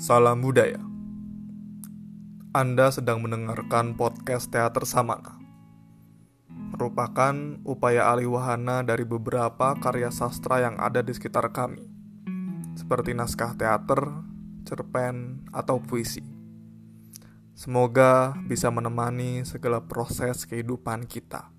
Salam 0.00 0.40
budaya. 0.40 0.80
Anda 2.56 2.88
sedang 2.88 3.20
mendengarkan 3.20 4.00
podcast 4.00 4.48
Teater 4.48 4.88
Samana. 4.88 5.36
Merupakan 6.48 7.60
upaya 7.68 8.08
alih 8.08 8.32
wahana 8.32 8.80
dari 8.80 9.04
beberapa 9.04 9.76
karya 9.76 10.08
sastra 10.08 10.64
yang 10.64 10.80
ada 10.80 11.04
di 11.04 11.12
sekitar 11.12 11.52
kami. 11.52 11.84
Seperti 12.80 13.12
naskah 13.12 13.52
teater, 13.60 14.24
cerpen, 14.64 15.44
atau 15.52 15.84
puisi. 15.84 16.24
Semoga 17.52 18.32
bisa 18.48 18.72
menemani 18.72 19.44
segala 19.44 19.84
proses 19.84 20.48
kehidupan 20.48 21.04
kita. 21.04 21.52